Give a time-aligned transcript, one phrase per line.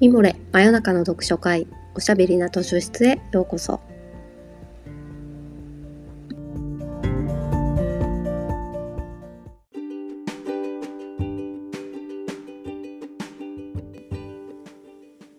[0.00, 1.66] ミモレ真夜中の読書会
[1.96, 3.80] おしゃべりな図書室へようこそ。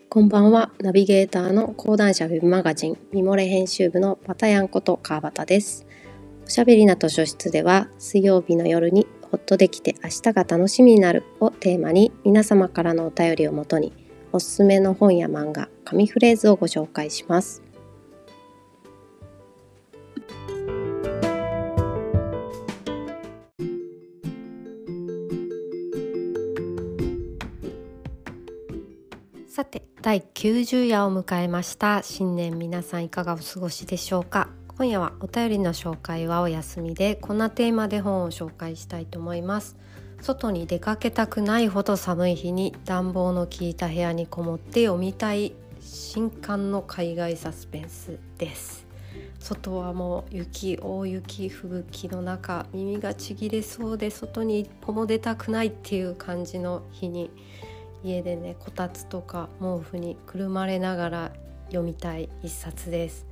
[0.09, 5.87] こんばんはナビゲーターの講談社ウェブマガジンミモレ編集部のパタヤンこと川端です。
[6.45, 13.93] おしゃべりな図書室では水曜日の夜にほっとできて明日が楽しみになるをテーマに皆様からのお便りをもとに
[14.31, 17.63] おすすめの本や漫画、紙フレーズをご紹介します。
[29.47, 32.01] さて第90夜を迎えました。
[32.03, 34.49] 新年皆さんいかがお過ごしでしょうか。
[34.77, 39.75] 今夜はお便りの紹介はお休みでこんなテーマで本を紹介したいと思います。
[40.21, 48.85] 外に出かけたくないほど寒い日に暖房の効いた部屋にこもって読みたい新刊の海外サスペンスです。
[49.39, 57.31] 外はもう雪大雪吹雪の中耳がちぎれそうで外に一歩も出たくないっていう感じの日に
[58.03, 61.31] 家でねこたつとか毛布にくるまれながら
[61.67, 63.25] 読みたい一冊です。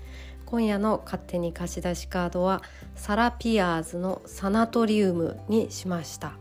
[0.45, 2.63] 今夜の勝手に貸し出しカードは
[2.95, 6.33] サラ・ピアーズのサナトリウムにしました。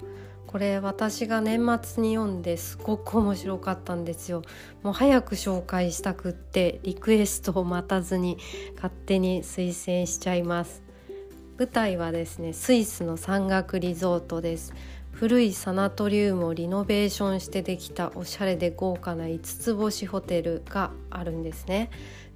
[0.47, 4.43] これ私が年末に読んですごく面白かったんですよ。
[4.83, 8.39] もう早く紹介したくってリクエストを待たずに
[8.77, 10.83] 勝手に推薦しちゃいます。
[11.59, 14.73] 舞台はですねスイスの山岳リゾートです。
[15.11, 21.89] 古いサナトリウムをリノベーションしてできたおしゃれで豪華な5つ星ホテルがあるんですね。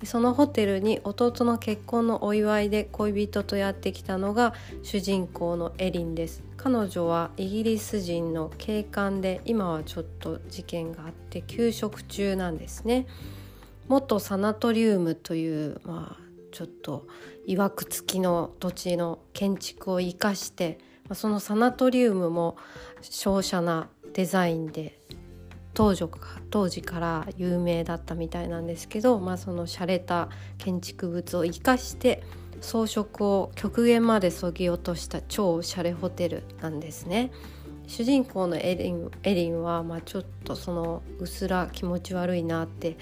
[0.04, 6.42] そのホテルに弟の結婚のお祝いで恋人とやってきたのが主人公のエリンです。
[6.56, 13.06] 彼女はイギリス人の警官で今はちょっと事件があって休職中なんですね。
[13.88, 17.06] 元サナトリウムというまあちょっと
[17.46, 20.78] 曰く付きの土地の建築を生かして
[21.12, 22.56] そのサナトリウムも
[23.02, 25.00] 瀟洒なデザインで
[25.74, 26.04] 当時
[26.50, 32.22] 当時から有名だったみたいなんですけど、まあ、その洒落た建築物を生かして
[32.60, 37.30] 装飾を極限までそぎ落とした超シャレホテルなんですね。
[37.86, 42.96] 主人公のエリンエリンは、まあ、ちょっとそのうすら気持ち悪いなって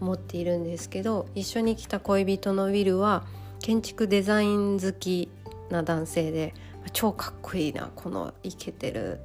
[0.00, 3.24] 思っているんですけど一緒に来た恋人のウィルは
[3.60, 5.30] 建築デザイン好き
[5.70, 6.52] な男性で
[6.92, 9.20] 超かっこいいなこのイケてる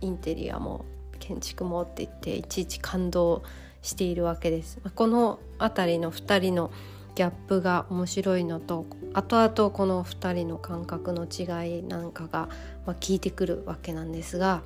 [0.00, 0.84] インテリアも
[1.28, 3.42] 建築もって言っていちいち感動
[3.82, 4.78] しているわけです。
[4.94, 6.70] この辺りの2人の
[7.14, 12.48] ギャップが面白いのと後々この2人の感覚の違いなんかが、
[12.86, 14.62] まあ、聞いてくるわけなんですが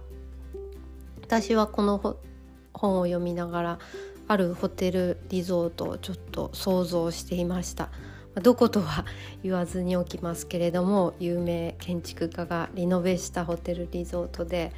[1.22, 1.99] 私はこの
[2.75, 3.78] 本を読みながら
[4.28, 7.89] あるホテルリゾートをちょっと想像していました。
[8.43, 9.05] どことは
[9.43, 14.72] 言わずにおきますけれども有名建築家がリノベしたホテルリゾートで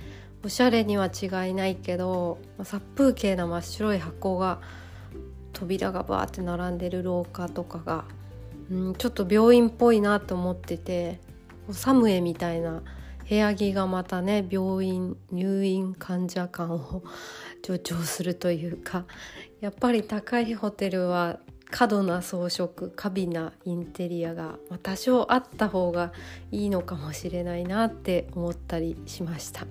[0.45, 4.61] おしゃれには違いないけど殺風景な真っ白い箱が
[5.55, 8.05] 扉がバーって並んでる廊下とかが、
[8.71, 11.19] うん、ちょっと病院っぽいなと思ってて
[11.71, 12.83] サムエみたいな
[13.27, 17.03] 部屋着がまたね病院入院患者感を
[17.65, 19.07] 助長するというか
[19.63, 21.39] やっぱり高いホテルは
[21.71, 26.13] 過度な装飾過敏なインテリアが多少あった方が
[26.53, 29.67] いいのかもしれないなって思ったりしました。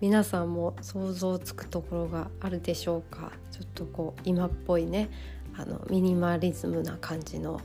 [0.00, 3.32] 皆さんも想像つくところがあるでしょうか？
[3.50, 5.10] ちょっとこう今っぽいね
[5.56, 7.60] あのミニマリズムな感じの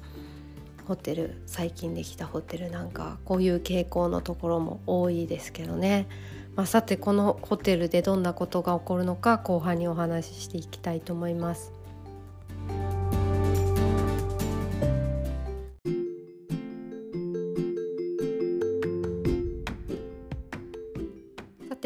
[0.87, 6.07] ホテル最近できたホテルなんかこういう傾向のところも多いですけどね、
[6.55, 11.73] まあ、さてこのホテルでどんなことが起こるのか後半にお話ししていきたいと思います。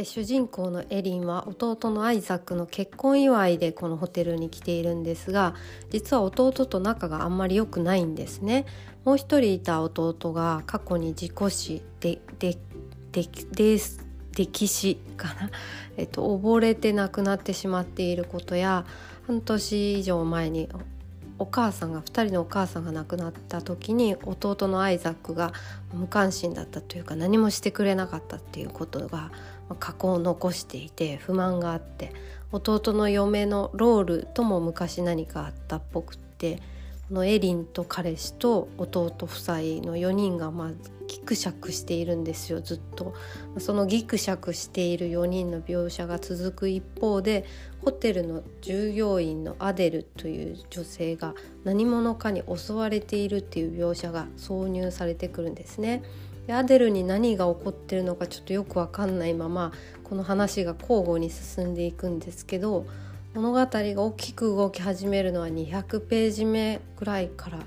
[0.05, 5.55] 主人公のエリンは弟のアイザックの結婚祝いでこのホテルに来ているんですが
[5.89, 8.65] 実は弟と仲があんまり良くないんですね。
[9.03, 12.57] もう一人いた弟が過去に事故死でで
[13.11, 13.23] で
[14.35, 15.49] で溺死かな、
[15.95, 18.85] えっと、溺れて亡くなってしまっていることや
[19.27, 20.69] 半年以上前に
[21.37, 25.51] お母さんが2人のお母さんが亡くなった時に弟のアイザックが
[25.93, 29.31] 無関心だったというか何もしてくれなかったっていうことが
[29.79, 32.13] 過去を残していて不満があって
[32.51, 36.61] 弟の嫁のロールとも昔何かあったっぽくって
[37.11, 40.71] のエリンと彼氏と弟夫妻の4人がまあ
[41.07, 43.13] ギクシャクしているんですよずっと
[43.59, 47.45] そのギクシャクしている4人の描写が続く一方で
[47.83, 56.01] ホテルの従業員のアデルという女性が何者かに襲われているっていう描写が挿入されてくるんですね。
[56.47, 59.71] でアデルに何が起こってるのかちょっとよく分かんないまま
[60.03, 62.85] この話が交互に進んでいくんですけど
[63.35, 67.59] 物語が大きく動き始めるのは200ページ目ぐらいから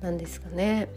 [0.00, 0.88] なんですかね。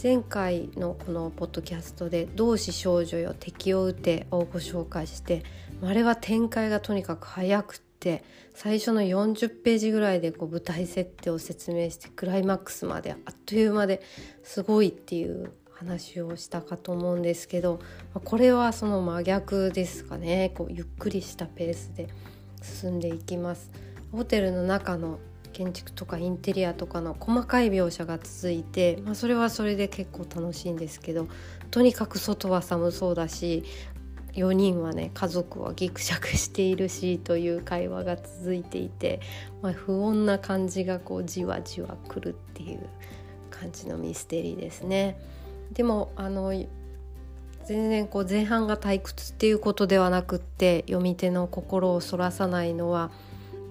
[0.00, 5.42] 前回のこのポッドキャストで「同志少女よ敵を撃て」をご紹介して
[5.82, 8.22] あれは展開がとにかく早くって
[8.54, 14.00] 最初の40ページぐらいでこう舞台設定を説明してクライマックスまであっという間で
[14.44, 17.80] すごいっていう話をしたかと思うんですけど
[18.12, 22.08] これはその真逆ですかねこうゆっくりしたペースで
[22.64, 23.70] 進んでいきます。
[24.12, 25.18] ホテルの中の
[25.54, 31.28] 建築とかインテリアとかの細かい描写が続いて、まあ、それはそれで結構楽しいんですけど
[31.70, 33.64] とにかく外は寒そうだし
[34.34, 39.20] 4人はね家族はギクシャクしているし という会話が続いていて、
[39.62, 42.80] まあ、不穏な感じがこうじわじわくるっていう
[43.50, 45.16] 感じのミステリーですね。
[45.72, 46.52] でもあの
[47.66, 53.10] 全然こう前半が退屈っていうことではなくって読み手の心をそらさないのは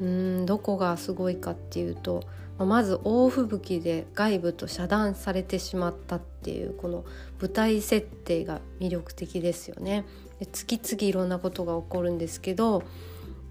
[0.01, 2.23] うんどこがすごいかっていうと
[2.57, 7.03] まず大吹雪で外部と遮断されてしまったっていうこの
[7.39, 10.05] 舞台設定が魅力的ですよね。
[10.39, 12.81] で次々いろんなことが起こるんですけどっ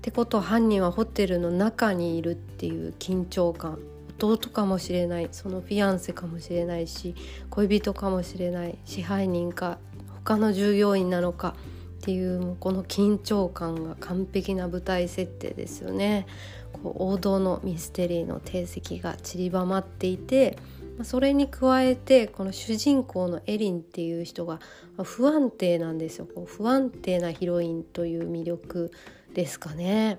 [0.02, 3.78] てこと犯人はホテルの中にいるっていう緊張感
[4.20, 7.14] 弟かもしれないそのフィアンセかもしれないし
[7.50, 9.78] 恋人かもしれない支配人か
[10.24, 11.54] 他の従業員なのか
[12.02, 16.26] っていうこの緊張感が完璧な舞台設定ですよね。
[16.72, 20.58] こう王道のミステリーの定石が散りばまっていて
[21.04, 24.60] それに加えてこの主人公のエリンっていう人が
[25.02, 28.90] 不安定なんですよこう不安定なヒロインという魅力
[29.34, 30.18] ですかね。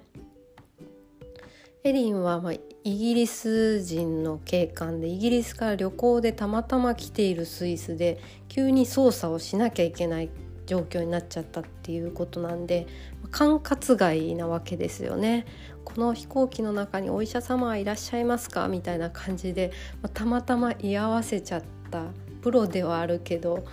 [1.86, 2.42] エリンは
[2.86, 10.30] イギリス人の警官でイギリスから旅行でたまたま来ているスイスで急に捜査をしなきゃいけない
[10.66, 12.88] 状況になっちゃったっていうことなんで
[13.32, 15.46] 管轄外なわけですよね。
[15.84, 19.74] この飛行機の中にお医者様はいらっしゃいますかみたいな感じで、
[20.14, 22.06] たまたま居合わせちゃった
[22.42, 23.66] プロではあるけど、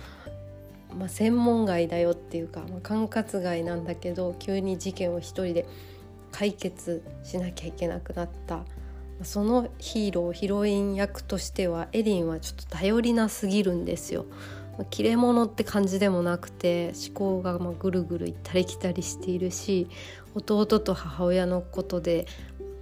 [0.99, 5.65] まあ、専門外だよっていうか、管轄外なんだけど急に事件を一人で
[6.31, 8.63] 解決しなきゃいけなくなった。
[9.23, 14.25] そのヒーローヒロイン役としてはエリンはちょっと頼りなすぎるんですよ。
[14.89, 19.87] 切れ者って感じでもなくて思考がまぐるぐる行ったり来たりしているし
[20.33, 22.25] 弟と母親のことで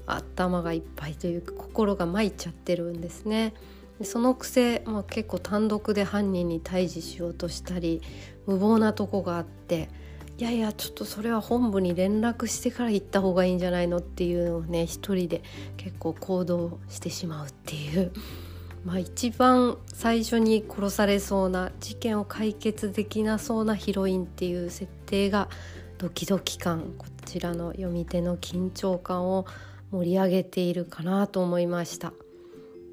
[0.05, 3.53] 頭がいっぱいというか心が参っちゃってるんですね。
[4.01, 8.01] そのくせ、まあ、結構単独で犯人に対峙しようとしたり
[8.47, 9.89] 無謀なとこがあって
[10.39, 15.43] いやいやちょっとそれは本部に連絡してから行った方がいいんじゃないのっていうのをね一人で
[15.75, 18.13] 結構行動してしまうっていう。
[18.85, 25.49] まあ、一番最初に殺されそうな事件を解決できなそうなヒロインっていう設定が
[25.97, 29.45] ドキドキ感こちらの読み手の緊張感を
[29.91, 32.13] 盛り上げているかなと思いました。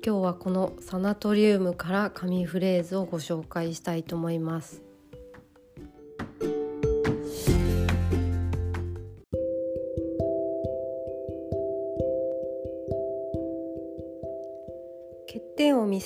[0.04, 4.85] 今日はこのサナトリウムから紙フレーズをご紹介したいと思います。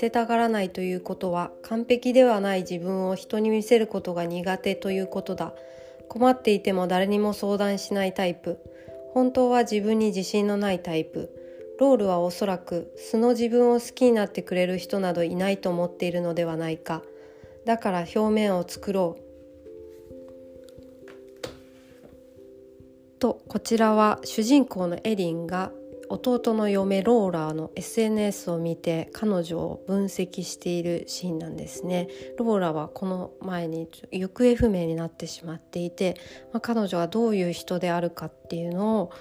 [0.00, 5.52] せたがらないということは完璧ではない自分を人に見せることが苦手ということだ。
[6.08, 8.58] 困っていても誰にも相談しないタイプ。
[9.12, 11.28] 本当は自分に自信のないタイプ。
[11.78, 17.02] ロールはおそらく素の自分を好きになってくれる人などいないと思っているのではないか。
[17.66, 19.22] だから表面を作ろう。
[23.18, 25.72] とこちらは主人公のエリンが
[26.10, 36.16] 弟の嫁ローラーの SNS を見て彼女を分析しているシーンなんですねローラはこの前に行方不明になってしまっていて、
[36.52, 39.12] まあ、彼女はどういう人であるかっていうのを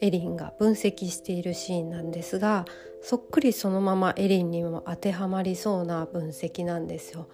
[0.00, 2.64] エリンが分析しているシーンなんですが
[3.02, 7.28] そっくりそのままエリンにも当てはまりそうな分析なんですよ。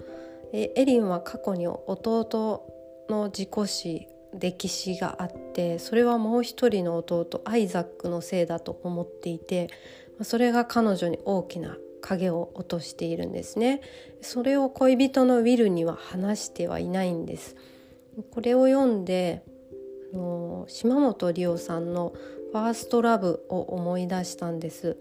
[0.53, 2.67] エリンは過去に弟
[3.09, 4.07] の事故死
[4.39, 9.69] 歴史があってそれはもう一人の弟アイザックのせいだと思っていて
[10.23, 13.81] それが彼女に大きな影を落としているんですね。
[14.21, 17.57] それを恋人のウィルには話してはいないんです。
[18.33, 19.45] これを読んで
[20.67, 22.13] 島本理生さんの
[22.53, 24.99] 「ファーストラブを思い出したんです。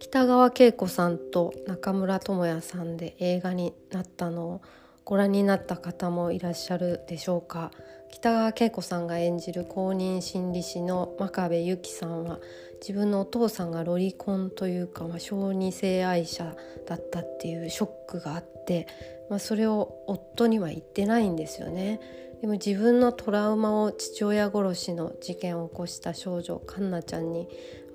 [0.00, 4.60] 北川景子さんと中村智也さんで映画になったのを
[5.06, 7.70] ご覧になった方もいらっしゃるでしょうか
[8.10, 12.40] 北川景子さんが演じる公認心理師の真壁由紀さんは
[12.80, 16.56] 自分のお父さんがロリコンというか、まあ、小児性愛者
[16.88, 18.88] だったっていうショックがあって、
[19.30, 22.00] まあ、それを夫には言ってないんですよね。
[22.40, 27.48] でも自分のトラウマを父親殺しの事件を起こした少女カンナちゃんに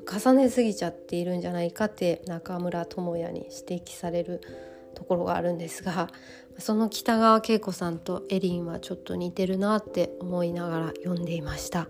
[0.09, 4.41] 重ねすぎちゃっているんじゃないかって中村智也に指摘される
[4.95, 6.09] ところがあるんですが
[6.61, 11.87] その北川景子さんとエリンはちょっと似てるなって思いながら読んでいました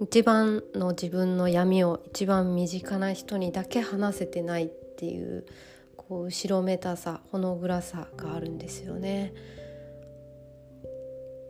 [0.00, 5.44] 一番の自分の闇を一番身近な人にだけ話せてないっていう
[5.96, 9.34] こう後ろめたさほの暗さがあるんですよね。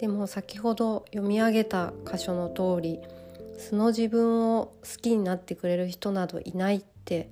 [0.00, 3.00] でも先ほど読み上げた箇所の通り
[3.58, 7.30] 素の自分を好きになってくれる人などいないって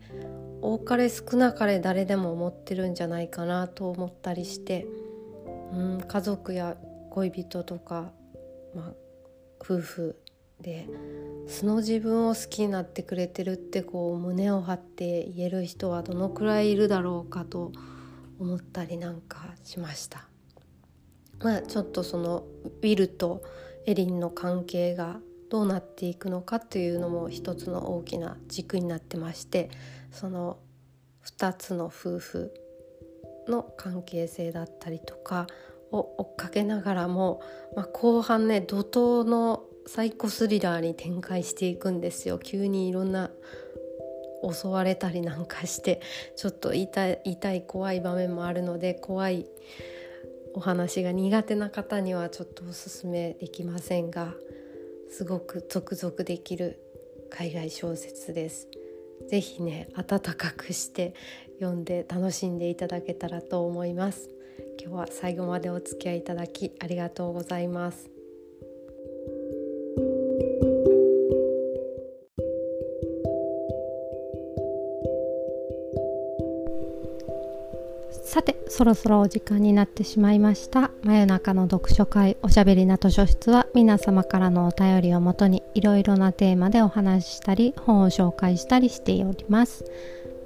[0.61, 4.87] 多かれ少なかれ誰でも思ってるんじゃないかなと思ったりして、
[5.77, 6.77] うん、家族や
[7.11, 8.13] 恋人とか、
[8.75, 8.93] まあ、
[9.61, 10.17] 夫婦
[10.61, 10.89] で
[11.47, 17.73] 素の自分を好きになってくれてるってこう胸を張って言える人はどのくらいいるだろうかと
[18.39, 20.29] 思ったりなんかしました。
[21.41, 23.43] まあ、ちょっとそのウィルと
[23.85, 29.71] エリンの関係がどうなっていくのかというのも一つの大きな軸になってまして
[30.11, 30.59] その
[31.25, 32.55] 2つの夫婦
[33.49, 35.47] の関係性だったりとか
[35.91, 37.41] を追っかけながらも、
[37.75, 43.31] まあ、後半ね怒涛のサイコスリラーに展開していくんですよ急にいろんな
[44.53, 46.01] 襲われたりなんかして
[46.37, 49.47] ちょっと痛い痛い怖い場面もあるので怖い
[50.55, 54.35] お話が苦手な方にはちょっとおすすめできませんが
[55.11, 56.81] すごくゾクゾクできる
[57.31, 58.69] 海外小説です。
[59.29, 61.15] ぜひね温かくして
[61.61, 64.31] 読んで楽しんでいただけたらと思います。
[64.81, 68.11] 今日は最後までお付き合いいただきありがとうございます。
[78.27, 89.85] さてそろそろお時間になってしまいました真夜中の読書会おしゃべりな図書室は皆様からのお便りをもとにいろいろなテーマでお話ししたり本を紹介したりしております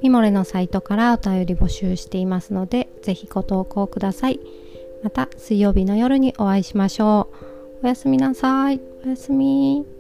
[0.03, 4.41] ミモレのサイトからお便り募集していますのでぜひご投稿ください。
[5.03, 7.29] また水曜日の夜にお会いしましょ
[7.83, 7.85] う。
[7.85, 8.81] おやすみなさい。
[9.05, 10.00] おやすみ。